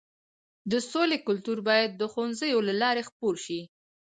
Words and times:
د 0.71 0.73
سولې 0.91 1.17
کلتور 1.27 1.57
باید 1.69 1.91
د 1.95 2.01
ښوونځیو 2.11 2.65
له 2.67 2.73
لارې 2.81 3.07
خپور 3.09 3.35
شي. 3.45 3.61